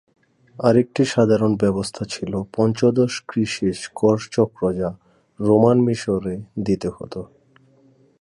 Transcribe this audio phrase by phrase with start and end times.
[0.59, 4.89] আরেকটি সাধারণ ব্যবস্থা ছিলো পঞ্চদশ কৃষিজ কর চক্র যা
[5.39, 6.35] রোমান মিশরে
[6.65, 7.13] দিতে হত।